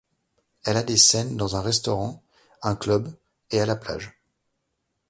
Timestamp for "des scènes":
0.83-1.37